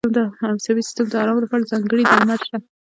د 0.17 0.19
عصبي 0.49 0.81
سیستم 0.87 1.05
د 1.09 1.13
آرامۍ 1.21 1.39
لپاره 1.43 1.69
ځانګړي 1.71 2.01
درمل 2.05 2.39
شته. 2.45 2.57